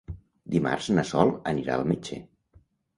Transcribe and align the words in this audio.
Dimarts 0.55 0.89
na 0.97 1.05
Sol 1.11 1.35
anirà 1.55 1.79
al 1.79 1.89
metge. 1.95 2.23